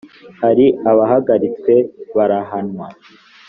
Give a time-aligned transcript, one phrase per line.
[0.41, 1.73] hari abahagaritswe
[2.17, 2.87] barahanwa